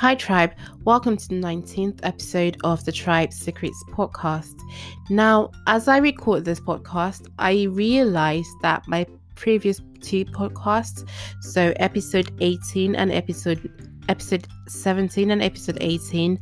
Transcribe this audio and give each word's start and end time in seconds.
Hi, 0.00 0.14
Tribe. 0.14 0.54
Welcome 0.84 1.18
to 1.18 1.28
the 1.28 1.34
19th 1.34 2.00
episode 2.04 2.56
of 2.64 2.82
the 2.86 2.90
Tribe 2.90 3.34
Secrets 3.34 3.84
podcast. 3.90 4.58
Now, 5.10 5.50
as 5.66 5.88
I 5.88 5.98
record 5.98 6.46
this 6.46 6.58
podcast, 6.58 7.28
I 7.38 7.64
realized 7.64 8.48
that 8.62 8.82
my 8.88 9.04
previous 9.34 9.78
two 10.00 10.24
podcasts, 10.24 11.06
so 11.42 11.74
episode 11.76 12.32
18 12.40 12.96
and 12.96 13.12
episode 13.12 13.70
episode 14.08 14.48
17 14.68 15.32
and 15.32 15.42
episode 15.42 15.76
18, 15.82 16.40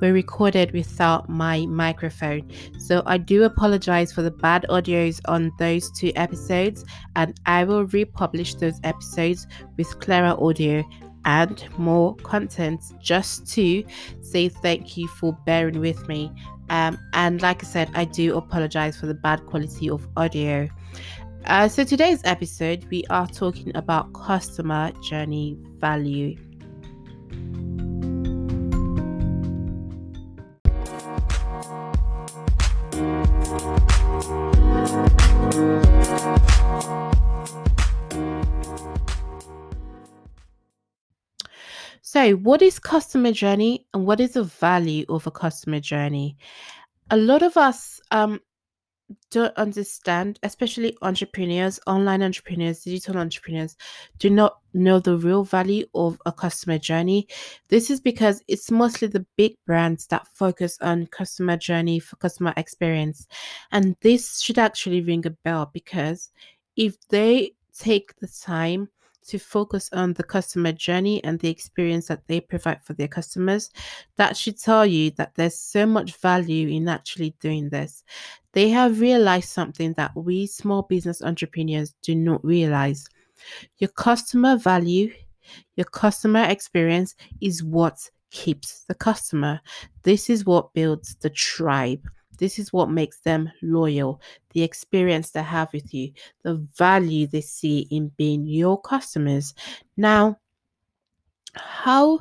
were 0.00 0.14
recorded 0.14 0.72
without 0.72 1.28
my 1.28 1.66
microphone. 1.66 2.50
So 2.78 3.02
I 3.04 3.18
do 3.18 3.42
apologize 3.42 4.14
for 4.14 4.22
the 4.22 4.30
bad 4.30 4.64
audios 4.70 5.20
on 5.26 5.52
those 5.58 5.90
two 5.90 6.10
episodes, 6.16 6.86
and 7.16 7.38
I 7.44 7.64
will 7.64 7.84
republish 7.84 8.54
those 8.54 8.80
episodes 8.82 9.46
with 9.76 10.00
clearer 10.00 10.42
audio 10.42 10.82
and 11.24 11.66
more 11.78 12.14
content 12.16 12.82
just 13.00 13.46
to 13.54 13.84
say 14.20 14.48
thank 14.48 14.96
you 14.96 15.08
for 15.08 15.32
bearing 15.44 15.80
with 15.80 16.06
me. 16.08 16.32
Um, 16.70 16.98
and 17.12 17.42
like 17.42 17.62
I 17.62 17.66
said, 17.66 17.90
I 17.94 18.04
do 18.04 18.36
apologize 18.36 18.96
for 18.96 19.06
the 19.06 19.14
bad 19.14 19.44
quality 19.46 19.90
of 19.90 20.06
audio. 20.16 20.68
Uh, 21.46 21.68
so, 21.68 21.84
today's 21.84 22.22
episode, 22.24 22.86
we 22.90 23.04
are 23.10 23.26
talking 23.26 23.76
about 23.76 24.12
customer 24.14 24.92
journey 25.02 25.58
value. 25.78 26.36
What 42.32 42.62
is 42.62 42.78
customer 42.78 43.32
journey 43.32 43.86
and 43.92 44.06
what 44.06 44.20
is 44.20 44.32
the 44.32 44.44
value 44.44 45.04
of 45.08 45.26
a 45.26 45.30
customer 45.30 45.80
journey? 45.80 46.36
A 47.10 47.16
lot 47.16 47.42
of 47.42 47.56
us 47.56 48.00
um, 48.10 48.40
don't 49.30 49.54
understand, 49.56 50.38
especially 50.42 50.96
entrepreneurs, 51.02 51.78
online 51.86 52.22
entrepreneurs, 52.22 52.82
digital 52.82 53.18
entrepreneurs, 53.18 53.76
do 54.18 54.30
not 54.30 54.60
know 54.72 54.98
the 54.98 55.16
real 55.16 55.44
value 55.44 55.86
of 55.94 56.20
a 56.24 56.32
customer 56.32 56.78
journey. 56.78 57.28
This 57.68 57.90
is 57.90 58.00
because 58.00 58.42
it's 58.48 58.70
mostly 58.70 59.08
the 59.08 59.26
big 59.36 59.56
brands 59.66 60.06
that 60.06 60.26
focus 60.34 60.78
on 60.80 61.06
customer 61.08 61.56
journey 61.56 61.98
for 61.98 62.16
customer 62.16 62.54
experience. 62.56 63.26
And 63.72 63.96
this 64.00 64.40
should 64.40 64.58
actually 64.58 65.02
ring 65.02 65.26
a 65.26 65.30
bell 65.30 65.70
because 65.72 66.30
if 66.76 66.96
they 67.08 67.52
take 67.76 68.16
the 68.20 68.28
time 68.28 68.88
to 69.28 69.38
focus 69.38 69.88
on 69.92 70.12
the 70.12 70.22
customer 70.22 70.72
journey 70.72 71.22
and 71.24 71.38
the 71.38 71.48
experience 71.48 72.08
that 72.08 72.26
they 72.26 72.40
provide 72.40 72.82
for 72.84 72.92
their 72.94 73.08
customers, 73.08 73.70
that 74.16 74.36
should 74.36 74.58
tell 74.58 74.84
you 74.84 75.10
that 75.12 75.34
there's 75.34 75.58
so 75.58 75.86
much 75.86 76.16
value 76.16 76.68
in 76.68 76.88
actually 76.88 77.34
doing 77.40 77.68
this. 77.68 78.04
They 78.52 78.68
have 78.70 79.00
realized 79.00 79.48
something 79.48 79.94
that 79.94 80.12
we 80.14 80.46
small 80.46 80.82
business 80.82 81.22
entrepreneurs 81.22 81.94
do 82.02 82.14
not 82.14 82.44
realize. 82.44 83.06
Your 83.78 83.88
customer 83.88 84.56
value, 84.56 85.12
your 85.76 85.86
customer 85.86 86.44
experience 86.44 87.14
is 87.40 87.62
what 87.62 87.98
keeps 88.30 88.84
the 88.88 88.94
customer. 88.94 89.60
This 90.02 90.28
is 90.28 90.44
what 90.44 90.74
builds 90.74 91.16
the 91.16 91.30
tribe. 91.30 92.06
This 92.38 92.58
is 92.58 92.72
what 92.72 92.90
makes 92.90 93.20
them 93.20 93.50
loyal, 93.62 94.20
the 94.50 94.62
experience 94.62 95.30
they 95.30 95.42
have 95.42 95.72
with 95.72 95.92
you, 95.94 96.12
the 96.42 96.54
value 96.76 97.26
they 97.26 97.40
see 97.40 97.86
in 97.90 98.10
being 98.16 98.46
your 98.46 98.80
customers. 98.80 99.54
Now, 99.96 100.38
how 101.54 102.20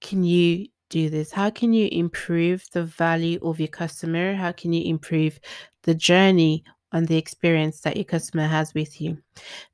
can 0.00 0.24
you 0.24 0.68
do 0.88 1.08
this? 1.08 1.32
How 1.32 1.50
can 1.50 1.72
you 1.72 1.88
improve 1.90 2.64
the 2.72 2.84
value 2.84 3.38
of 3.42 3.58
your 3.58 3.68
customer? 3.68 4.34
How 4.34 4.52
can 4.52 4.72
you 4.72 4.84
improve 4.88 5.40
the 5.82 5.94
journey 5.94 6.64
and 6.92 7.08
the 7.08 7.16
experience 7.16 7.80
that 7.80 7.96
your 7.96 8.04
customer 8.04 8.46
has 8.46 8.74
with 8.74 9.00
you? 9.00 9.18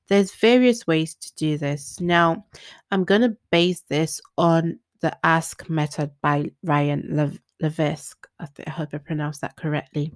There's 0.08 0.34
various 0.34 0.86
ways 0.86 1.14
to 1.16 1.34
do 1.34 1.58
this. 1.58 2.00
Now, 2.00 2.46
I'm 2.90 3.04
going 3.04 3.22
to 3.22 3.36
base 3.50 3.82
this 3.88 4.20
on 4.38 4.78
the 5.00 5.16
ask 5.24 5.68
method 5.68 6.10
by 6.22 6.50
Ryan 6.62 7.08
Lev- 7.10 7.40
Levesque. 7.60 8.26
I, 8.40 8.46
I 8.66 8.70
hope 8.70 8.90
I 8.92 8.98
pronounced 8.98 9.40
that 9.40 9.56
correctly. 9.56 10.14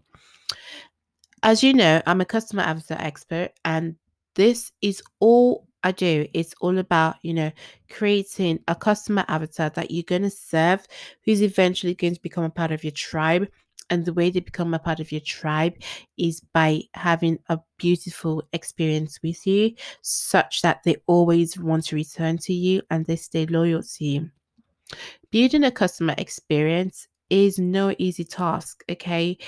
As 1.42 1.62
you 1.62 1.75
know, 1.75 2.00
I'm 2.06 2.20
a 2.20 2.25
customer 2.25 2.62
avatar 2.62 2.98
expert, 3.00 3.50
and 3.64 3.97
this 4.34 4.72
is 4.80 5.03
all 5.19 5.66
I 5.82 5.91
do. 5.92 6.26
It's 6.32 6.54
all 6.60 6.78
about, 6.78 7.16
you 7.22 7.34
know, 7.34 7.50
creating 7.91 8.60
a 8.69 8.75
customer 8.75 9.25
avatar 9.28 9.70
that 9.70 9.91
you're 9.91 10.04
going 10.04 10.22
to 10.22 10.31
serve, 10.31 10.86
who's 11.25 11.42
eventually 11.42 11.94
going 11.94 12.14
to 12.14 12.22
become 12.22 12.44
a 12.44 12.50
part 12.50 12.70
of 12.70 12.84
your 12.84 12.92
tribe. 12.92 13.48
And 13.91 14.04
the 14.04 14.12
way 14.12 14.31
they 14.31 14.41
become 14.41 14.72
a 14.72 14.78
part 14.78 15.00
of 15.00 15.12
your 15.12 15.20
tribe 15.20 15.75
is 16.16 16.41
by 16.41 16.82
having 16.94 17.38
a 17.48 17.58
beautiful 17.76 18.42
experience 18.52 19.19
with 19.22 19.47
you, 19.47 19.75
such 20.00 20.62
that 20.62 20.82
they 20.84 20.97
always 21.06 21.58
want 21.58 21.86
to 21.86 21.97
return 21.97 22.38
to 22.38 22.54
you 22.54 22.81
and 22.91 23.04
they 23.04 23.16
stay 23.16 23.44
loyal 23.47 23.82
to 23.82 24.04
you. 24.04 24.31
Building 25.31 25.64
a 25.64 25.70
customer 25.70 26.14
experience 26.16 27.08
is 27.32 27.59
no 27.59 27.94
easy 27.98 28.25
task, 28.25 28.84
okay? 28.91 29.38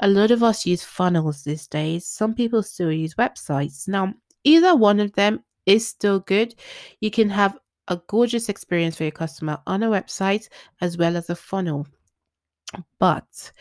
A 0.00 0.08
lot 0.08 0.30
of 0.30 0.42
us 0.42 0.64
use 0.64 0.82
funnels 0.82 1.44
these 1.44 1.66
days. 1.66 2.06
Some 2.06 2.34
people 2.34 2.62
still 2.62 2.90
use 2.90 3.14
websites. 3.16 3.86
Now, 3.86 4.14
either 4.44 4.74
one 4.74 4.98
of 4.98 5.12
them 5.12 5.44
is 5.66 5.86
still 5.86 6.20
good. 6.20 6.54
You 7.00 7.10
can 7.10 7.28
have 7.28 7.58
a 7.88 8.00
gorgeous 8.06 8.48
experience 8.48 8.96
for 8.96 9.02
your 9.04 9.12
customer 9.12 9.58
on 9.66 9.82
a 9.82 9.90
website 9.90 10.48
as 10.80 10.96
well 10.96 11.18
as 11.18 11.28
a 11.28 11.36
funnel. 11.36 11.86
But 12.98 13.52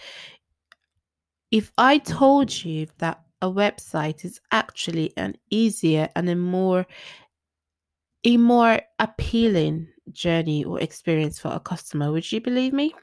if 1.52 1.70
I 1.78 1.98
told 1.98 2.64
you 2.64 2.88
that 3.00 3.22
a 3.42 3.52
website 3.52 4.24
is 4.24 4.40
actually 4.52 5.12
an 5.18 5.36
easier 5.50 6.08
and 6.16 6.30
a 6.30 6.36
more 6.38 6.86
a 8.24 8.38
more 8.38 8.80
appealing 9.00 9.90
journey 10.14 10.64
or 10.64 10.80
experience 10.80 11.38
for 11.38 11.50
a 11.50 11.60
customer, 11.60 12.14
would 12.14 12.32
you 12.32 12.40
believe 12.40 12.72
me? 12.72 12.96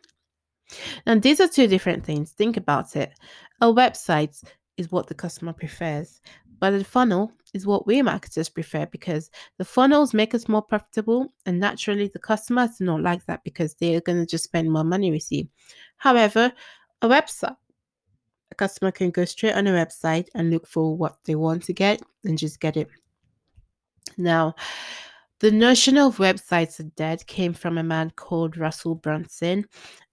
And 1.07 1.23
these 1.23 1.41
are 1.41 1.49
two 1.49 1.67
different 1.67 2.05
things. 2.05 2.33
Think 2.33 2.57
about 2.57 2.97
it. 2.97 3.13
A 3.61 3.67
website 3.67 4.43
is 4.77 4.91
what 4.91 5.07
the 5.07 5.15
customer 5.15 5.53
prefers, 5.53 6.21
but 6.59 6.73
a 6.73 6.85
funnel 6.85 7.33
is 7.53 7.67
what 7.67 7.87
we 7.87 8.01
marketers 8.03 8.49
prefer 8.49 8.87
because 8.87 9.31
the 9.59 9.65
funnels 9.65 10.15
make 10.15 10.35
us 10.35 10.49
more 10.49 10.63
profitable, 10.63 11.33
and 11.47 11.59
naturally, 11.59 12.09
the 12.09 12.19
customers 12.19 12.77
do 12.79 12.85
not 12.85 13.03
like 13.03 13.25
that 13.27 13.43
because 13.45 13.75
they 13.75 13.95
are 13.95 14.01
going 14.01 14.19
to 14.19 14.27
just 14.27 14.45
spend 14.45 14.71
more 14.71 14.85
money 14.85 15.11
with 15.11 15.31
you. 15.33 15.49
However, 15.97 16.53
a 17.03 17.09
website, 17.09 17.57
a 18.51 18.55
customer 18.55 18.91
can 18.91 19.11
go 19.11 19.25
straight 19.25 19.55
on 19.55 19.67
a 19.67 19.73
website 19.73 20.29
and 20.35 20.51
look 20.51 20.67
for 20.67 20.97
what 20.97 21.17
they 21.25 21.35
want 21.35 21.65
to 21.65 21.73
get 21.73 22.03
and 22.25 22.39
just 22.39 22.61
get 22.61 22.77
it. 22.77 22.89
Now, 24.17 24.55
the 25.41 25.51
notion 25.51 25.97
of 25.97 26.19
websites 26.19 26.81
are 26.81 26.91
dead 26.97 27.27
came 27.27 27.55
from 27.55 27.79
a 27.79 27.83
man 27.83 28.11
called 28.15 28.59
Russell 28.59 28.95
Brunson, 28.95 29.65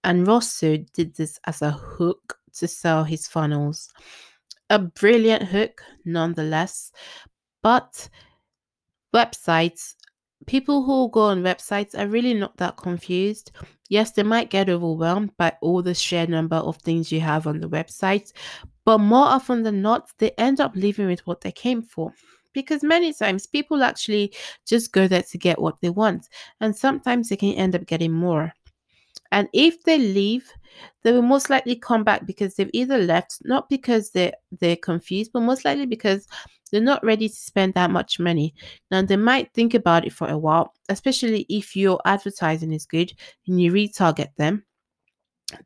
and 0.02 0.26
Russell 0.26 0.78
did 0.94 1.14
this 1.14 1.38
as 1.46 1.60
a 1.60 1.70
hook 1.70 2.38
to 2.54 2.66
sell 2.66 3.04
his 3.04 3.28
funnels. 3.28 3.90
A 4.70 4.78
brilliant 4.78 5.42
hook, 5.42 5.82
nonetheless, 6.06 6.92
but 7.62 8.08
websites, 9.14 9.94
people 10.46 10.82
who 10.82 11.10
go 11.10 11.22
on 11.22 11.42
websites 11.42 11.98
are 11.98 12.08
really 12.08 12.34
not 12.34 12.56
that 12.56 12.78
confused. 12.78 13.50
Yes, 13.90 14.12
they 14.12 14.22
might 14.22 14.50
get 14.50 14.70
overwhelmed 14.70 15.36
by 15.36 15.52
all 15.60 15.82
the 15.82 15.94
sheer 15.94 16.26
number 16.26 16.56
of 16.56 16.78
things 16.78 17.12
you 17.12 17.20
have 17.20 17.46
on 17.46 17.60
the 17.60 17.68
website, 17.68 18.32
but 18.86 18.98
more 18.98 19.26
often 19.26 19.62
than 19.62 19.82
not, 19.82 20.10
they 20.18 20.30
end 20.32 20.58
up 20.58 20.72
leaving 20.74 21.06
with 21.06 21.26
what 21.26 21.42
they 21.42 21.52
came 21.52 21.82
for 21.82 22.12
because 22.52 22.82
many 22.82 23.12
times 23.12 23.46
people 23.46 23.82
actually 23.82 24.34
just 24.66 24.92
go 24.92 25.08
there 25.08 25.22
to 25.22 25.38
get 25.38 25.60
what 25.60 25.80
they 25.80 25.90
want, 25.90 26.28
and 26.60 26.74
sometimes 26.74 27.28
they 27.28 27.36
can 27.36 27.54
end 27.54 27.74
up 27.74 27.86
getting 27.86 28.12
more. 28.12 28.52
And 29.30 29.48
if 29.52 29.82
they 29.82 29.98
leave, 29.98 30.50
they 31.02 31.12
will 31.12 31.22
most 31.22 31.50
likely 31.50 31.76
come 31.76 32.04
back 32.04 32.26
because 32.26 32.54
they've 32.54 32.70
either 32.72 32.98
left 32.98 33.38
not 33.44 33.68
because 33.68 34.10
they're 34.10 34.32
they're 34.60 34.76
confused, 34.76 35.32
but 35.32 35.40
most 35.40 35.64
likely 35.64 35.86
because 35.86 36.26
they're 36.70 36.80
not 36.80 37.04
ready 37.04 37.28
to 37.28 37.34
spend 37.34 37.74
that 37.74 37.90
much 37.90 38.20
money. 38.20 38.54
Now 38.90 39.02
they 39.02 39.16
might 39.16 39.52
think 39.52 39.74
about 39.74 40.06
it 40.06 40.12
for 40.12 40.28
a 40.28 40.38
while, 40.38 40.74
especially 40.88 41.46
if 41.48 41.76
your 41.76 42.00
advertising 42.04 42.72
is 42.72 42.86
good 42.86 43.12
and 43.46 43.60
you 43.60 43.72
retarget 43.72 44.34
them 44.36 44.64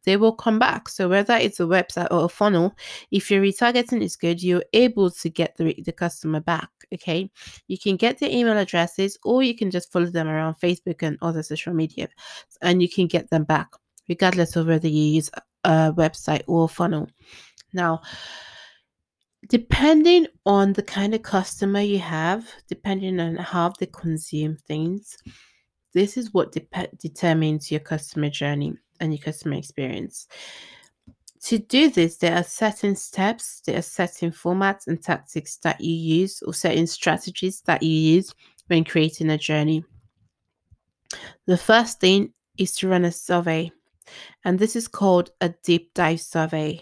they 0.04 0.16
will 0.16 0.32
come 0.32 0.58
back. 0.58 0.88
So 0.88 1.08
whether 1.08 1.34
it's 1.34 1.60
a 1.60 1.64
website 1.64 2.08
or 2.10 2.24
a 2.24 2.28
funnel, 2.28 2.76
if 3.10 3.30
your 3.30 3.42
retargeting 3.42 4.02
is 4.02 4.16
good, 4.16 4.42
you're 4.42 4.64
able 4.72 5.10
to 5.10 5.28
get 5.28 5.56
the, 5.56 5.74
the 5.84 5.92
customer 5.92 6.40
back. 6.40 6.68
Okay. 6.94 7.30
You 7.68 7.78
can 7.78 7.96
get 7.96 8.18
their 8.18 8.30
email 8.30 8.56
addresses 8.56 9.18
or 9.24 9.42
you 9.42 9.56
can 9.56 9.70
just 9.70 9.90
follow 9.90 10.06
them 10.06 10.28
around 10.28 10.54
Facebook 10.60 11.02
and 11.02 11.18
other 11.22 11.42
social 11.42 11.74
media 11.74 12.08
and 12.60 12.80
you 12.80 12.88
can 12.88 13.06
get 13.06 13.30
them 13.30 13.44
back, 13.44 13.68
regardless 14.08 14.56
of 14.56 14.66
whether 14.66 14.88
you 14.88 15.14
use 15.14 15.30
a 15.64 15.92
website 15.92 16.42
or 16.46 16.64
a 16.64 16.68
funnel. 16.68 17.08
Now, 17.72 18.02
depending 19.48 20.26
on 20.46 20.74
the 20.74 20.82
kind 20.82 21.14
of 21.14 21.22
customer 21.22 21.80
you 21.80 21.98
have, 21.98 22.48
depending 22.68 23.18
on 23.18 23.36
how 23.36 23.72
they 23.78 23.86
consume 23.86 24.56
things, 24.68 25.16
This 25.94 26.16
is 26.16 26.32
what 26.32 26.52
de- 26.52 26.88
determines 26.98 27.70
your 27.70 27.80
customer 27.80 28.30
journey 28.30 28.74
and 29.02 29.12
your 29.12 29.22
customer 29.22 29.56
experience. 29.56 30.28
To 31.44 31.58
do 31.58 31.90
this, 31.90 32.18
there 32.18 32.36
are 32.36 32.44
certain 32.44 32.94
steps, 32.94 33.62
there 33.66 33.78
are 33.78 33.82
certain 33.82 34.30
formats 34.30 34.86
and 34.86 35.02
tactics 35.02 35.56
that 35.58 35.80
you 35.80 35.92
use, 35.92 36.40
or 36.42 36.54
certain 36.54 36.86
strategies 36.86 37.60
that 37.62 37.82
you 37.82 37.90
use 37.90 38.32
when 38.68 38.84
creating 38.84 39.28
a 39.28 39.36
journey. 39.36 39.84
The 41.46 41.58
first 41.58 42.00
thing 42.00 42.32
is 42.56 42.76
to 42.76 42.88
run 42.88 43.04
a 43.04 43.12
survey, 43.12 43.72
and 44.44 44.58
this 44.58 44.76
is 44.76 44.86
called 44.86 45.32
a 45.40 45.48
deep 45.64 45.92
dive 45.94 46.20
survey. 46.20 46.80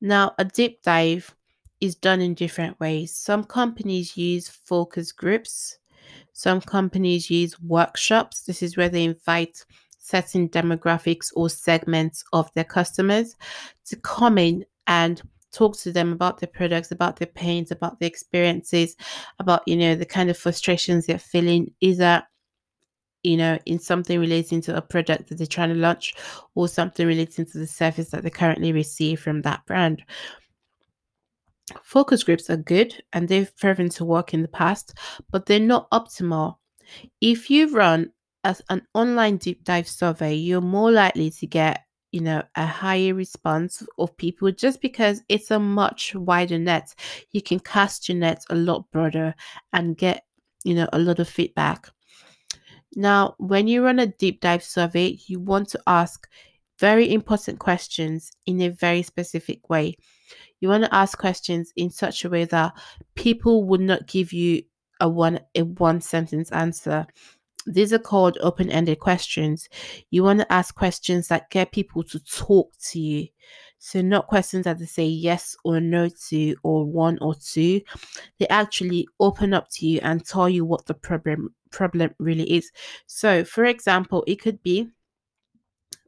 Now, 0.00 0.34
a 0.38 0.44
deep 0.46 0.82
dive 0.82 1.34
is 1.82 1.94
done 1.94 2.22
in 2.22 2.32
different 2.32 2.80
ways. 2.80 3.14
Some 3.14 3.44
companies 3.44 4.16
use 4.16 4.48
focus 4.48 5.12
groups, 5.12 5.78
some 6.32 6.60
companies 6.60 7.30
use 7.30 7.60
workshops. 7.60 8.42
This 8.42 8.62
is 8.62 8.76
where 8.76 8.88
they 8.88 9.04
invite 9.04 9.64
certain 10.02 10.48
demographics 10.48 11.32
or 11.34 11.48
segments 11.48 12.24
of 12.32 12.52
their 12.54 12.64
customers 12.64 13.36
to 13.86 13.96
come 13.96 14.36
in 14.36 14.64
and 14.88 15.22
talk 15.52 15.76
to 15.78 15.92
them 15.92 16.12
about 16.12 16.40
their 16.40 16.48
products, 16.48 16.90
about 16.90 17.16
their 17.16 17.28
pains, 17.28 17.70
about 17.70 18.00
their 18.00 18.08
experiences, 18.08 18.96
about, 19.38 19.62
you 19.66 19.76
know, 19.76 19.94
the 19.94 20.04
kind 20.04 20.28
of 20.28 20.36
frustrations 20.36 21.06
they're 21.06 21.18
feeling, 21.18 21.72
either, 21.80 22.22
you 23.22 23.36
know, 23.36 23.56
in 23.64 23.78
something 23.78 24.18
relating 24.18 24.60
to 24.60 24.76
a 24.76 24.82
product 24.82 25.28
that 25.28 25.38
they're 25.38 25.46
trying 25.46 25.68
to 25.68 25.76
launch 25.76 26.14
or 26.56 26.66
something 26.66 27.06
relating 27.06 27.46
to 27.46 27.58
the 27.58 27.66
service 27.66 28.10
that 28.10 28.24
they 28.24 28.30
currently 28.30 28.72
receive 28.72 29.20
from 29.20 29.42
that 29.42 29.64
brand. 29.66 30.02
Focus 31.84 32.24
groups 32.24 32.50
are 32.50 32.56
good 32.56 33.00
and 33.12 33.28
they've 33.28 33.56
proven 33.56 33.88
to 33.90 34.04
work 34.04 34.34
in 34.34 34.42
the 34.42 34.48
past, 34.48 34.94
but 35.30 35.46
they're 35.46 35.60
not 35.60 35.88
optimal. 35.90 36.56
If 37.20 37.50
you 37.50 37.72
run 37.72 38.10
as 38.44 38.62
an 38.68 38.86
online 38.94 39.36
deep 39.36 39.64
dive 39.64 39.88
survey, 39.88 40.34
you're 40.34 40.60
more 40.60 40.90
likely 40.90 41.30
to 41.30 41.46
get, 41.46 41.84
you 42.10 42.20
know, 42.20 42.42
a 42.56 42.66
higher 42.66 43.14
response 43.14 43.82
of 43.98 44.16
people 44.16 44.50
just 44.52 44.80
because 44.80 45.22
it's 45.28 45.50
a 45.50 45.58
much 45.58 46.14
wider 46.14 46.58
net. 46.58 46.94
You 47.30 47.42
can 47.42 47.60
cast 47.60 48.08
your 48.08 48.18
net 48.18 48.44
a 48.50 48.54
lot 48.54 48.90
broader 48.90 49.34
and 49.72 49.96
get, 49.96 50.24
you 50.64 50.74
know, 50.74 50.88
a 50.92 50.98
lot 50.98 51.18
of 51.18 51.28
feedback. 51.28 51.88
Now, 52.94 53.34
when 53.38 53.68
you 53.68 53.84
run 53.84 53.98
a 53.98 54.06
deep 54.06 54.40
dive 54.40 54.62
survey, 54.62 55.18
you 55.26 55.40
want 55.40 55.68
to 55.70 55.80
ask 55.86 56.28
very 56.78 57.12
important 57.12 57.58
questions 57.58 58.32
in 58.46 58.60
a 58.60 58.68
very 58.68 59.02
specific 59.02 59.70
way. 59.70 59.96
You 60.60 60.68
want 60.68 60.84
to 60.84 60.94
ask 60.94 61.18
questions 61.18 61.72
in 61.76 61.90
such 61.90 62.24
a 62.24 62.30
way 62.30 62.44
that 62.46 62.74
people 63.14 63.64
would 63.64 63.80
not 63.80 64.06
give 64.08 64.32
you 64.32 64.62
a 65.00 65.08
one 65.08 65.40
a 65.56 65.62
one 65.62 66.00
sentence 66.00 66.50
answer 66.52 67.06
these 67.66 67.92
are 67.92 67.98
called 67.98 68.38
open 68.40 68.70
ended 68.70 68.98
questions. 68.98 69.68
You 70.10 70.24
want 70.24 70.40
to 70.40 70.52
ask 70.52 70.74
questions 70.74 71.28
that 71.28 71.50
get 71.50 71.72
people 71.72 72.02
to 72.04 72.18
talk 72.20 72.72
to 72.90 73.00
you. 73.00 73.28
So, 73.78 74.00
not 74.00 74.28
questions 74.28 74.64
that 74.64 74.78
they 74.78 74.86
say 74.86 75.06
yes 75.06 75.56
or 75.64 75.80
no 75.80 76.08
to, 76.28 76.54
or 76.62 76.84
one 76.84 77.18
or 77.20 77.34
two. 77.34 77.80
They 78.38 78.46
actually 78.48 79.08
open 79.18 79.52
up 79.52 79.68
to 79.70 79.86
you 79.86 79.98
and 80.02 80.24
tell 80.24 80.48
you 80.48 80.64
what 80.64 80.86
the 80.86 80.94
problem 80.94 81.54
problem 81.70 82.14
really 82.18 82.48
is. 82.52 82.70
So, 83.06 83.44
for 83.44 83.64
example, 83.64 84.22
it 84.26 84.36
could 84.36 84.62
be 84.62 84.88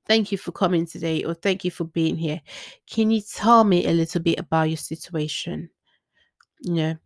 thank 0.07 0.31
you 0.31 0.39
for 0.39 0.53
coming 0.53 0.87
today 0.87 1.25
or 1.25 1.35
thank 1.35 1.65
you 1.65 1.71
for 1.71 1.85
being 1.85 2.17
here. 2.17 2.41
Can 2.89 3.11
you 3.11 3.21
tell 3.21 3.65
me 3.65 3.87
a 3.87 3.93
little 3.93 4.21
bit 4.21 4.39
about 4.39 4.65
your 4.65 4.77
situation? 4.77 5.71
You 6.61 6.75
know, 6.75 6.97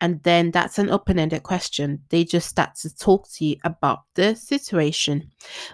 and 0.00 0.22
then 0.22 0.50
that's 0.50 0.78
an 0.78 0.90
open 0.90 1.18
ended 1.18 1.42
question. 1.42 2.02
They 2.08 2.24
just 2.24 2.48
start 2.48 2.74
to 2.76 2.94
talk 2.94 3.30
to 3.32 3.44
you 3.44 3.56
about 3.64 4.00
the 4.14 4.34
situation. 4.34 5.30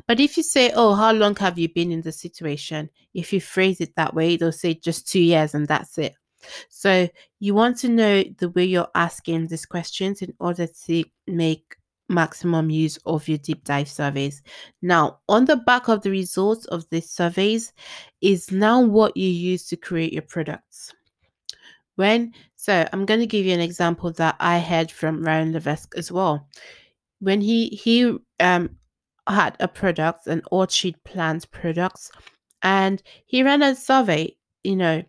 But 0.06 0.20
if 0.20 0.36
you 0.36 0.42
say, 0.42 0.72
Oh, 0.74 0.94
how 0.94 1.12
long 1.12 1.36
have 1.36 1.58
you 1.58 1.68
been 1.68 1.92
in 1.92 2.02
the 2.02 2.12
situation? 2.12 2.90
If 3.14 3.32
you 3.32 3.40
phrase 3.40 3.80
it 3.80 3.94
that 3.96 4.14
way, 4.14 4.36
they'll 4.36 4.52
say 4.52 4.74
just 4.74 5.08
two 5.08 5.20
years 5.20 5.54
and 5.54 5.68
that's 5.68 5.98
it. 5.98 6.14
So 6.68 7.08
you 7.40 7.54
want 7.54 7.78
to 7.78 7.88
know 7.88 8.22
the 8.38 8.50
way 8.50 8.64
you're 8.64 8.88
asking 8.94 9.48
these 9.48 9.66
questions 9.66 10.22
in 10.22 10.34
order 10.38 10.66
to 10.86 11.04
make 11.26 11.76
maximum 12.08 12.70
use 12.70 12.98
of 13.04 13.26
your 13.28 13.38
deep 13.38 13.64
dive 13.64 13.88
surveys. 13.88 14.42
Now, 14.82 15.18
on 15.28 15.44
the 15.44 15.56
back 15.56 15.88
of 15.88 16.02
the 16.02 16.10
results 16.10 16.64
of 16.66 16.88
these 16.90 17.10
surveys 17.10 17.72
is 18.20 18.50
now 18.52 18.80
what 18.80 19.16
you 19.16 19.28
use 19.28 19.66
to 19.68 19.76
create 19.76 20.12
your 20.12 20.22
products. 20.22 20.94
When 21.96 22.32
so 22.56 22.86
I'm 22.92 23.06
going 23.06 23.20
to 23.20 23.26
give 23.26 23.46
you 23.46 23.54
an 23.54 23.60
example 23.60 24.12
that 24.12 24.36
I 24.38 24.58
had 24.58 24.90
from 24.90 25.22
Ryan 25.22 25.52
Levesque 25.52 25.94
as 25.96 26.12
well. 26.12 26.48
When 27.20 27.40
he 27.40 27.68
he 27.68 28.16
um 28.40 28.76
had 29.28 29.56
a 29.60 29.68
product, 29.68 30.26
an 30.26 30.42
orchid 30.50 31.02
plant 31.04 31.50
products, 31.50 32.10
and 32.62 33.02
he 33.26 33.42
ran 33.42 33.62
a 33.62 33.74
survey, 33.74 34.36
you 34.62 34.76
know, 34.76 35.02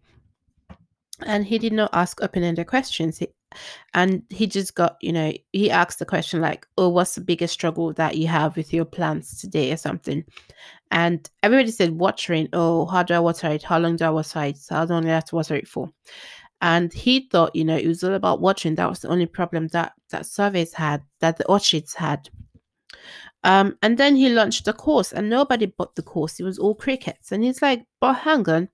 and 1.26 1.46
he 1.46 1.58
did 1.58 1.74
not 1.74 1.90
ask 1.94 2.22
open-ended 2.22 2.68
questions. 2.68 3.18
He, 3.18 3.28
and 3.94 4.24
he 4.30 4.46
just 4.48 4.76
got, 4.76 4.98
you 5.02 5.12
know, 5.14 5.34
he 5.54 5.72
asked 5.72 6.00
the 6.00 6.06
question 6.06 6.42
like, 6.42 6.68
"Oh, 6.78 6.90
what's 6.90 7.16
the 7.16 7.22
biggest 7.22 7.54
struggle 7.54 7.94
that 7.94 8.18
you 8.18 8.28
have 8.28 8.56
with 8.56 8.74
your 8.74 8.86
plants 8.86 9.40
today?" 9.42 9.72
or 9.72 9.78
something. 9.78 10.24
And 10.92 11.30
everybody 11.44 11.72
said 11.72 11.92
watering. 11.92 12.50
Oh, 12.54 12.86
how 12.86 13.04
do 13.04 13.14
I 13.14 13.20
water 13.20 13.50
it? 13.50 13.64
How 13.64 13.80
long 13.80 13.96
do 13.98 14.06
I 14.06 14.10
water 14.10 14.44
it? 14.44 14.60
How 14.70 14.86
long 14.86 15.04
do 15.04 15.10
I 15.10 15.14
have 15.14 15.26
to 15.26 15.36
water 15.36 15.56
it 15.56 15.68
for? 15.68 15.90
And 16.62 16.92
he 16.92 17.28
thought, 17.32 17.56
you 17.56 17.64
know, 17.64 17.78
it 17.78 17.88
was 17.88 18.04
all 18.04 18.16
about 18.16 18.42
watching. 18.42 18.76
That 18.76 18.90
was 18.90 19.00
the 19.00 19.10
only 19.10 19.28
problem 19.28 19.68
that 19.70 19.94
that 20.10 20.26
surveys 20.26 20.74
had, 20.74 21.04
that 21.20 21.38
the 21.38 21.48
orchids 21.48 21.94
had. 21.94 22.30
Um, 23.44 23.78
and 23.82 23.98
then 23.98 24.16
he 24.16 24.30
launched 24.30 24.68
a 24.68 24.74
course, 24.74 25.14
and 25.14 25.30
nobody 25.30 25.68
bought 25.68 25.96
the 25.96 26.02
course. 26.02 26.40
It 26.40 26.44
was 26.44 26.58
all 26.58 26.74
crickets, 26.76 27.32
and 27.32 27.44
he's 27.44 27.62
like, 27.62 27.86
"But 28.02 28.14
hang 28.16 28.50
on, 28.50 28.70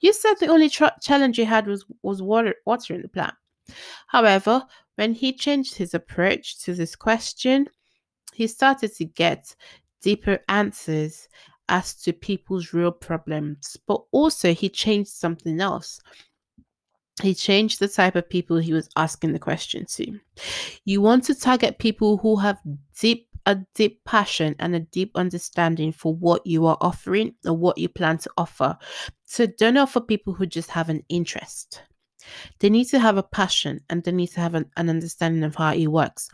you 0.00 0.12
said 0.12 0.34
the 0.34 0.48
only 0.48 0.68
challenge 0.68 1.38
you 1.38 1.46
had 1.46 1.66
was 1.66 1.84
was 2.02 2.20
water 2.22 2.54
watering 2.66 3.02
the 3.02 3.08
plant." 3.08 3.34
However, 4.08 4.66
when 4.96 5.14
he 5.14 5.32
changed 5.32 5.74
his 5.76 5.94
approach 5.94 6.58
to 6.64 6.74
this 6.74 6.94
question, 6.94 7.68
he 8.34 8.46
started 8.46 8.94
to 8.96 9.06
get 9.06 9.56
deeper 10.02 10.40
answers 10.48 11.28
as 11.68 11.94
to 12.02 12.12
people's 12.12 12.74
real 12.74 12.92
problems. 12.92 13.78
But 13.86 14.02
also, 14.12 14.52
he 14.52 14.68
changed 14.68 15.10
something 15.10 15.60
else 15.60 16.00
he 17.22 17.34
changed 17.34 17.78
the 17.78 17.88
type 17.88 18.16
of 18.16 18.28
people 18.28 18.56
he 18.56 18.72
was 18.72 18.88
asking 18.96 19.32
the 19.32 19.38
question 19.38 19.86
to. 19.86 20.18
You 20.84 21.00
want 21.00 21.24
to 21.24 21.34
target 21.34 21.78
people 21.78 22.16
who 22.18 22.36
have 22.36 22.58
deep 22.98 23.28
a 23.46 23.56
deep 23.74 24.04
passion 24.04 24.54
and 24.58 24.74
a 24.74 24.80
deep 24.80 25.10
understanding 25.16 25.92
for 25.92 26.14
what 26.14 26.46
you 26.46 26.66
are 26.66 26.78
offering 26.80 27.34
or 27.44 27.54
what 27.54 27.78
you 27.78 27.88
plan 27.88 28.18
to 28.18 28.30
offer. 28.36 28.76
So 29.24 29.46
don't 29.46 29.76
offer 29.76 30.00
people 30.00 30.32
who 30.32 30.46
just 30.46 30.70
have 30.70 30.88
an 30.88 31.02
interest. 31.08 31.82
They 32.60 32.70
need 32.70 32.84
to 32.86 32.98
have 32.98 33.16
a 33.16 33.22
passion 33.22 33.80
and 33.90 34.04
they 34.04 34.12
need 34.12 34.28
to 34.28 34.40
have 34.40 34.54
an, 34.54 34.70
an 34.76 34.88
understanding 34.88 35.42
of 35.42 35.56
how 35.56 35.72
it 35.72 35.88
works. 35.88 36.28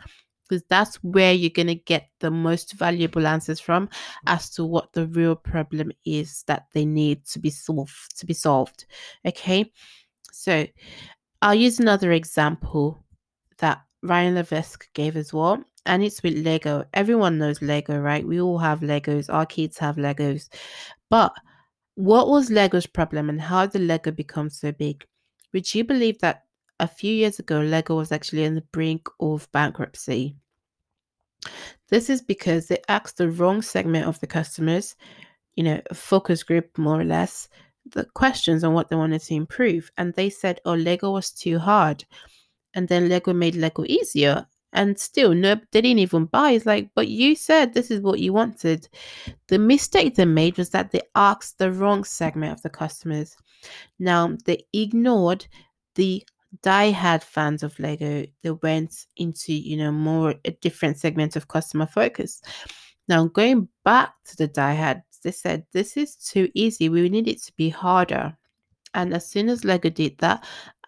Because 0.47 0.63
that's 0.67 0.95
where 1.03 1.31
you're 1.31 1.51
going 1.51 1.67
to 1.67 1.75
get 1.75 2.09
the 2.21 2.31
most 2.31 2.73
valuable 2.73 3.27
answers 3.27 3.59
from 3.59 3.87
as 4.25 4.49
to 4.51 4.65
what 4.65 4.93
the 4.93 5.05
real 5.07 5.35
problem 5.35 5.91
is 6.05 6.43
that 6.47 6.65
they 6.73 6.85
need 6.85 7.23
to 7.27 7.39
be 7.39 7.51
solved 7.51 8.17
to 8.17 8.25
be 8.25 8.33
solved. 8.33 8.85
Okay. 9.25 9.71
So 10.39 10.65
I'll 11.41 11.53
use 11.53 11.81
another 11.81 12.13
example 12.13 12.97
that 13.57 13.81
Ryan 14.01 14.35
Levesque 14.35 14.87
gave 14.93 15.17
as 15.17 15.33
well, 15.33 15.61
and 15.85 16.01
it's 16.01 16.23
with 16.23 16.45
Lego. 16.45 16.85
Everyone 16.93 17.37
knows 17.37 17.61
Lego, 17.61 17.99
right? 17.99 18.25
We 18.25 18.39
all 18.39 18.57
have 18.57 18.79
Legos, 18.79 19.31
our 19.31 19.45
kids 19.45 19.77
have 19.79 19.97
Legos. 19.97 20.47
But 21.09 21.33
what 21.95 22.29
was 22.29 22.49
Lego's 22.49 22.87
problem 22.87 23.29
and 23.29 23.41
how 23.41 23.65
did 23.65 23.81
Lego 23.81 24.11
become 24.11 24.49
so 24.49 24.71
big? 24.71 25.05
Would 25.51 25.75
you 25.75 25.83
believe 25.83 26.19
that 26.19 26.45
a 26.79 26.87
few 26.87 27.13
years 27.13 27.39
ago, 27.39 27.59
Lego 27.59 27.97
was 27.97 28.13
actually 28.13 28.45
on 28.45 28.55
the 28.55 28.63
brink 28.71 29.09
of 29.19 29.51
bankruptcy? 29.51 30.37
This 31.89 32.09
is 32.09 32.21
because 32.21 32.69
they 32.69 32.81
asked 32.87 33.17
the 33.17 33.29
wrong 33.29 33.61
segment 33.61 34.07
of 34.07 34.17
the 34.21 34.27
customers, 34.27 34.95
you 35.55 35.65
know, 35.65 35.81
focus 35.93 36.43
group 36.43 36.77
more 36.77 37.01
or 37.01 37.03
less, 37.03 37.49
the 37.85 38.05
questions 38.13 38.63
on 38.63 38.73
what 38.73 38.89
they 38.89 38.95
wanted 38.95 39.21
to 39.21 39.33
improve. 39.33 39.91
And 39.97 40.13
they 40.13 40.29
said, 40.29 40.61
oh, 40.65 40.73
Lego 40.73 41.11
was 41.11 41.31
too 41.31 41.59
hard. 41.59 42.05
And 42.73 42.87
then 42.87 43.09
Lego 43.09 43.33
made 43.33 43.55
Lego 43.55 43.83
easier. 43.85 44.45
And 44.73 44.99
still, 44.99 45.33
no, 45.33 45.55
they 45.71 45.81
didn't 45.81 45.99
even 45.99 46.25
buy. 46.25 46.51
It's 46.51 46.67
like, 46.67 46.91
but 46.93 47.07
you 47.07 47.35
said 47.35 47.73
this 47.73 47.89
is 47.89 48.01
what 48.01 48.19
you 48.19 48.33
wanted. 48.33 48.87
The 49.47 49.57
mistake 49.57 50.13
they 50.15 50.25
made 50.25 50.59
was 50.59 50.69
that 50.69 50.91
they 50.91 51.01
asked 51.15 51.57
the 51.57 51.71
wrong 51.71 52.03
segment 52.03 52.53
of 52.53 52.61
the 52.61 52.69
customers. 52.69 53.35
Now, 53.97 54.37
they 54.45 54.65
ignored 54.71 55.47
the 55.95 56.23
die-hard 56.61 57.23
fans 57.23 57.63
of 57.63 57.79
Lego. 57.79 58.25
They 58.43 58.51
went 58.51 59.07
into, 59.17 59.53
you 59.53 59.75
know, 59.77 59.91
more 59.91 60.35
a 60.45 60.51
different 60.51 60.97
segment 60.97 61.35
of 61.35 61.47
customer 61.47 61.87
focus. 61.87 62.41
Now, 63.07 63.25
going 63.25 63.69
back 63.83 64.13
to 64.25 64.37
the 64.37 64.47
die-hard 64.47 65.01
they 65.19 65.31
said, 65.31 65.65
This 65.71 65.97
is 65.97 66.15
too 66.15 66.49
easy. 66.53 66.89
We 66.89 67.09
need 67.09 67.27
it 67.27 67.41
to 67.43 67.53
be 67.55 67.69
harder. 67.69 68.35
And 68.93 69.13
as 69.13 69.29
soon 69.29 69.49
as 69.49 69.63
Lego 69.63 69.89
did 69.89 70.17
that, 70.17 70.43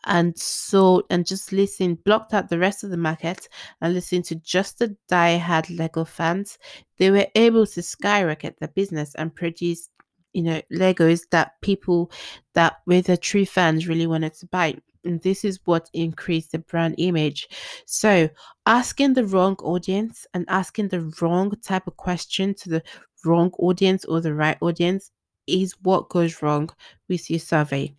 and 0.05 0.37
sold 0.37 1.03
and 1.09 1.25
just 1.25 1.51
listened, 1.51 2.03
blocked 2.03 2.33
out 2.33 2.49
the 2.49 2.59
rest 2.59 2.83
of 2.83 2.89
the 2.89 2.97
market 2.97 3.47
and 3.81 3.93
listened 3.93 4.25
to 4.25 4.35
just 4.35 4.79
the 4.79 4.95
die-hard 5.09 5.69
Lego 5.69 6.03
fans, 6.03 6.57
they 6.97 7.11
were 7.11 7.27
able 7.35 7.65
to 7.67 7.81
skyrocket 7.81 8.59
their 8.59 8.69
business 8.69 9.13
and 9.15 9.35
produce, 9.35 9.89
you 10.33 10.43
know, 10.43 10.61
Legos 10.71 11.21
that 11.31 11.59
people 11.61 12.11
that 12.53 12.77
were 12.85 13.01
the 13.01 13.17
true 13.17 13.45
fans 13.45 13.87
really 13.87 14.07
wanted 14.07 14.33
to 14.35 14.47
buy. 14.47 14.75
And 15.03 15.21
this 15.21 15.43
is 15.43 15.59
what 15.65 15.89
increased 15.93 16.51
the 16.51 16.59
brand 16.59 16.95
image. 16.99 17.47
So, 17.87 18.29
asking 18.67 19.13
the 19.13 19.25
wrong 19.25 19.55
audience 19.63 20.27
and 20.35 20.45
asking 20.47 20.89
the 20.89 21.11
wrong 21.19 21.51
type 21.63 21.87
of 21.87 21.97
question 21.97 22.53
to 22.55 22.69
the 22.69 22.83
wrong 23.25 23.51
audience 23.59 24.05
or 24.05 24.21
the 24.21 24.33
right 24.33 24.57
audience 24.61 25.11
is 25.47 25.75
what 25.81 26.09
goes 26.09 26.41
wrong 26.41 26.69
with 27.09 27.29
your 27.29 27.39
survey. 27.39 27.93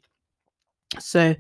So, 0.98 1.34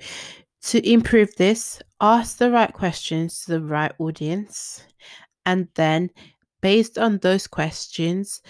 to 0.62 0.90
improve 0.90 1.34
this, 1.36 1.82
ask 2.00 2.38
the 2.38 2.50
right 2.50 2.72
questions 2.72 3.44
to 3.44 3.52
the 3.52 3.62
right 3.62 3.92
audience, 3.98 4.84
and 5.44 5.68
then 5.74 6.10
based 6.60 6.98
on 6.98 7.18
those 7.18 7.46
questions, 7.46 8.42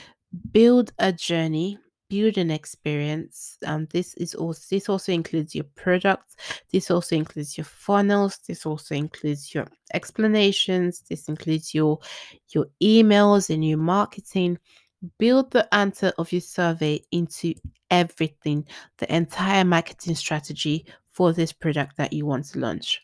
build 0.52 0.92
a 0.98 1.12
journey 1.12 1.78
build 2.12 2.36
an 2.36 2.50
experience. 2.50 3.56
Um, 3.64 3.88
this 3.90 4.12
is 4.14 4.34
also 4.34 4.60
this 4.70 4.90
also 4.90 5.12
includes 5.12 5.54
your 5.54 5.64
products. 5.76 6.36
This 6.70 6.90
also 6.90 7.16
includes 7.16 7.56
your 7.56 7.64
funnels. 7.64 8.38
This 8.46 8.66
also 8.66 8.94
includes 8.94 9.54
your 9.54 9.66
explanations. 9.94 11.02
This 11.08 11.26
includes 11.28 11.72
your 11.72 12.00
your 12.50 12.66
emails 12.82 13.48
and 13.48 13.66
your 13.66 13.78
marketing. 13.78 14.58
Build 15.18 15.50
the 15.50 15.72
answer 15.74 16.12
of 16.18 16.30
your 16.32 16.40
survey 16.40 17.02
into 17.10 17.54
everything, 17.90 18.66
the 18.98 19.14
entire 19.14 19.64
marketing 19.64 20.14
strategy 20.14 20.86
for 21.10 21.32
this 21.32 21.52
product 21.52 21.96
that 21.96 22.12
you 22.12 22.26
want 22.26 22.46
to 22.46 22.58
launch. 22.58 23.02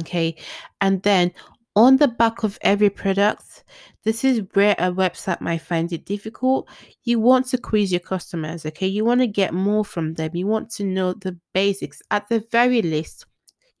Okay, 0.00 0.36
and 0.80 1.02
then 1.02 1.32
on 1.76 1.98
the 1.98 2.08
back 2.08 2.42
of 2.42 2.58
every 2.62 2.88
product, 2.88 3.64
this 4.02 4.24
is 4.24 4.42
where 4.54 4.74
a 4.78 4.90
website 4.90 5.42
might 5.42 5.60
find 5.60 5.92
it 5.92 6.06
difficult. 6.06 6.68
You 7.04 7.20
want 7.20 7.46
to 7.48 7.58
quiz 7.58 7.92
your 7.92 8.00
customers, 8.00 8.64
okay? 8.64 8.86
You 8.86 9.04
want 9.04 9.20
to 9.20 9.26
get 9.26 9.52
more 9.52 9.84
from 9.84 10.14
them. 10.14 10.30
You 10.34 10.46
want 10.46 10.70
to 10.70 10.84
know 10.84 11.12
the 11.12 11.38
basics. 11.52 12.00
At 12.10 12.28
the 12.28 12.40
very 12.50 12.80
least, 12.80 13.26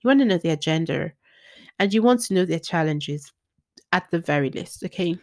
you 0.02 0.08
want 0.08 0.20
to 0.20 0.26
know 0.26 0.36
their 0.36 0.56
gender 0.56 1.14
and 1.78 1.92
you 1.92 2.02
want 2.02 2.20
to 2.24 2.34
know 2.34 2.44
their 2.44 2.58
challenges 2.58 3.32
at 3.92 4.10
the 4.10 4.18
very 4.18 4.50
least, 4.50 4.84
okay? 4.84 5.18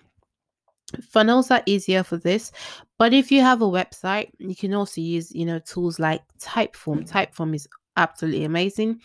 Funnels 1.01 1.51
are 1.51 1.63
easier 1.65 2.03
for 2.03 2.17
this, 2.17 2.51
but 2.99 3.13
if 3.13 3.31
you 3.31 3.41
have 3.41 3.61
a 3.61 3.65
website, 3.65 4.29
you 4.37 4.55
can 4.55 4.73
also 4.73 5.01
use, 5.01 5.31
you 5.33 5.45
know, 5.45 5.59
tools 5.59 5.99
like 5.99 6.21
Typeform. 6.39 7.01
Mm. 7.01 7.09
Typeform 7.09 7.55
is 7.55 7.67
absolutely 7.97 8.45
amazing. 8.45 8.99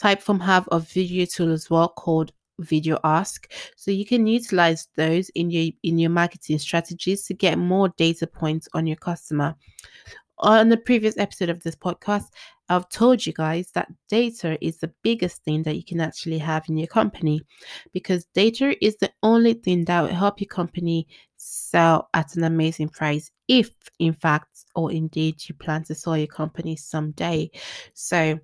Typeform 0.00 0.40
have 0.40 0.68
a 0.72 0.80
video 0.80 1.26
tool 1.26 1.52
as 1.52 1.70
well 1.70 1.88
called 1.88 2.32
video 2.60 2.98
ask 3.02 3.52
so 3.76 3.90
you 3.90 4.06
can 4.06 4.26
utilize 4.26 4.86
those 4.96 5.28
in 5.30 5.50
your 5.50 5.72
in 5.82 5.98
your 5.98 6.10
marketing 6.10 6.58
strategies 6.58 7.24
to 7.24 7.34
get 7.34 7.58
more 7.58 7.88
data 7.96 8.26
points 8.26 8.68
on 8.74 8.86
your 8.86 8.96
customer 8.96 9.56
on 10.38 10.68
the 10.68 10.76
previous 10.76 11.16
episode 11.18 11.48
of 11.48 11.62
this 11.62 11.76
podcast 11.76 12.26
i've 12.68 12.88
told 12.88 13.24
you 13.24 13.32
guys 13.32 13.70
that 13.72 13.88
data 14.08 14.58
is 14.64 14.78
the 14.78 14.92
biggest 15.02 15.42
thing 15.44 15.62
that 15.62 15.76
you 15.76 15.84
can 15.84 16.00
actually 16.00 16.38
have 16.38 16.64
in 16.68 16.76
your 16.76 16.88
company 16.88 17.40
because 17.92 18.24
data 18.34 18.74
is 18.84 18.96
the 18.96 19.10
only 19.22 19.54
thing 19.54 19.84
that 19.84 20.00
will 20.00 20.08
help 20.08 20.40
your 20.40 20.48
company 20.48 21.06
sell 21.36 22.08
at 22.14 22.34
an 22.36 22.44
amazing 22.44 22.88
price 22.88 23.30
if 23.48 23.70
in 23.98 24.12
fact 24.12 24.64
or 24.74 24.90
indeed 24.90 25.36
you 25.48 25.54
plan 25.54 25.84
to 25.84 25.94
sell 25.94 26.16
your 26.16 26.26
company 26.26 26.76
someday. 26.76 27.50
So 27.94 28.38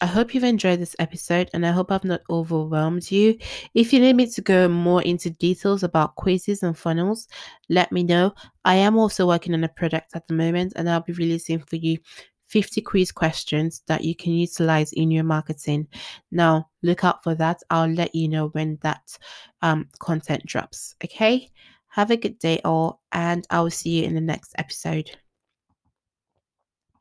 I 0.00 0.06
hope 0.06 0.34
you've 0.34 0.42
enjoyed 0.42 0.80
this 0.80 0.96
episode 0.98 1.48
and 1.54 1.64
I 1.64 1.70
hope 1.70 1.92
I've 1.92 2.04
not 2.04 2.22
overwhelmed 2.28 3.08
you. 3.10 3.38
If 3.74 3.92
you 3.92 4.00
need 4.00 4.16
me 4.16 4.26
to 4.30 4.40
go 4.40 4.66
more 4.66 5.00
into 5.02 5.30
details 5.30 5.84
about 5.84 6.16
quizzes 6.16 6.64
and 6.64 6.76
funnels, 6.76 7.28
let 7.68 7.92
me 7.92 8.02
know. 8.02 8.34
I 8.64 8.74
am 8.76 8.98
also 8.98 9.28
working 9.28 9.54
on 9.54 9.62
a 9.62 9.68
product 9.68 10.16
at 10.16 10.26
the 10.26 10.34
moment 10.34 10.72
and 10.74 10.90
I'll 10.90 11.02
be 11.02 11.12
releasing 11.12 11.60
for 11.60 11.76
you 11.76 11.98
50 12.46 12.80
quiz 12.82 13.12
questions 13.12 13.82
that 13.86 14.04
you 14.04 14.14
can 14.14 14.32
utilize 14.32 14.92
in 14.92 15.10
your 15.10 15.24
marketing. 15.24 15.86
Now, 16.30 16.68
look 16.82 17.04
out 17.04 17.22
for 17.22 17.34
that. 17.36 17.60
I'll 17.70 17.88
let 17.88 18.14
you 18.14 18.28
know 18.28 18.48
when 18.48 18.78
that 18.82 19.16
um, 19.62 19.88
content 20.00 20.44
drops. 20.44 20.94
Okay? 21.04 21.50
Have 21.88 22.10
a 22.10 22.16
good 22.16 22.38
day, 22.38 22.60
all, 22.64 23.00
and 23.12 23.46
I 23.50 23.60
will 23.60 23.70
see 23.70 24.00
you 24.00 24.04
in 24.04 24.14
the 24.14 24.20
next 24.20 24.52
episode. 24.58 25.10